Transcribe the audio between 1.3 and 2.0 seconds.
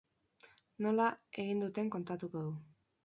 egin duten